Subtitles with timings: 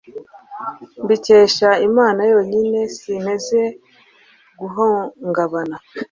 [1.03, 3.61] mbikesha imana yonyine, sinteze
[4.59, 5.77] guhungabana